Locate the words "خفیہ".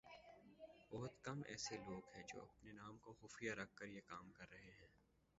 3.13-3.51